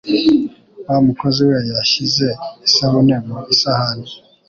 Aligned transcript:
Wa 0.87 0.97
mukozi 1.05 1.41
we 1.49 1.57
yashyize 1.73 2.27
isabune 2.67 3.15
mu 3.25 3.37
isahani. 3.53 4.09